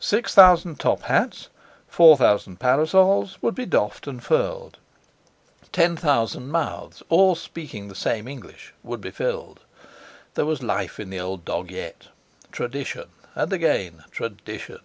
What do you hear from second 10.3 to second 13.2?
There was life in the old dog yet! Tradition!